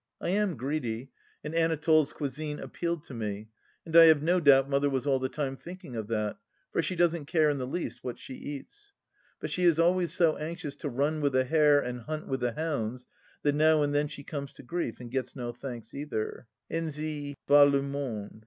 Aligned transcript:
I 0.19 0.29
am 0.29 0.57
greedy, 0.57 1.11
and 1.43 1.53
Anatole's 1.53 2.11
cuisine 2.11 2.57
appealed 2.57 3.03
to 3.03 3.13
me, 3.13 3.49
and 3.85 3.95
I 3.95 4.05
have 4.05 4.23
no 4.23 4.39
doubt 4.39 4.67
Mother 4.67 4.89
was 4.89 5.05
all 5.05 5.19
the 5.19 5.29
time 5.29 5.55
thinking 5.55 5.95
of 5.95 6.07
that, 6.07 6.37
for 6.71 6.81
she 6.81 6.95
doesn't 6.95 7.25
care 7.25 7.51
in 7.51 7.59
the 7.59 7.67
least 7.67 8.03
what 8.03 8.17
she 8.17 8.33
eats. 8.33 8.93
But 9.39 9.51
she 9.51 9.63
is 9.63 9.77
always 9.77 10.11
so 10.11 10.37
anxious 10.37 10.75
to 10.77 10.89
run 10.89 11.21
with 11.21 11.33
the 11.33 11.43
hare 11.43 11.79
and 11.79 11.99
hunt 12.01 12.27
with 12.27 12.39
the 12.39 12.53
hounds 12.53 13.05
that 13.43 13.53
now 13.53 13.83
and 13.83 13.93
then 13.93 14.07
she 14.07 14.23
comes 14.23 14.53
to 14.53 14.63
grief 14.63 14.99
and 14.99 15.11
gets 15.11 15.35
no 15.35 15.53
thanks 15.53 15.93
either. 15.93 16.47
Ainsi 16.71 17.35
va 17.47 17.63
le 17.65 17.79
tnonde! 17.81 18.39